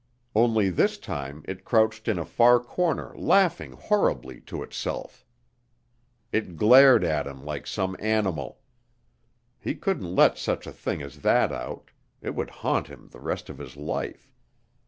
Only 0.33 0.71
this 0.71 0.97
time 0.97 1.43
it 1.47 1.63
crouched 1.63 2.07
in 2.07 2.17
a 2.17 2.25
far 2.25 2.59
corner 2.59 3.13
laughing 3.15 3.73
horribly 3.73 4.41
to 4.47 4.63
itself. 4.63 5.23
It 6.31 6.57
glared 6.57 7.03
at 7.03 7.27
him 7.27 7.45
like 7.45 7.67
some 7.67 7.95
animal. 7.99 8.57
He 9.59 9.75
couldn't 9.75 10.15
let 10.15 10.39
such 10.39 10.65
a 10.65 10.71
thing 10.73 11.03
as 11.03 11.19
that 11.21 11.51
out; 11.51 11.91
it 12.19 12.33
would 12.33 12.49
haunt 12.65 12.87
him 12.87 13.09
the 13.11 13.19
rest 13.21 13.47
of 13.47 13.59
his 13.59 13.77
life. 13.77 14.31